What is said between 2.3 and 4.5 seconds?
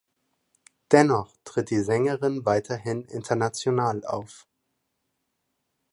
weiterhin international auf.